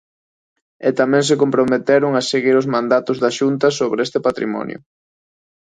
E 0.87 0.89
tamén 0.99 1.23
se 1.29 1.39
comprometeron 1.41 2.11
a 2.15 2.21
seguir 2.31 2.55
os 2.61 2.69
mandatos 2.75 3.17
da 3.23 3.31
Xunta 3.37 3.67
sobre 3.79 3.99
este 4.05 4.19
patrimonio. 4.27 4.79